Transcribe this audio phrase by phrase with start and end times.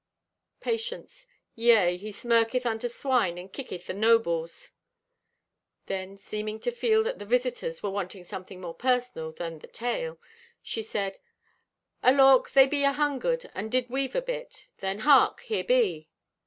[0.61, 4.71] Patience.—"Yea, he smirketh unto swine and kicketh the nobles."
[5.85, 10.17] Then seeming to feel that the visitors were wanting something more personal than the "Tale"
[10.63, 11.19] she said:
[12.01, 14.65] "Alawk, they be ahungered, and did weave a bit.
[14.79, 15.41] Then hark.
[15.41, 16.09] Here be.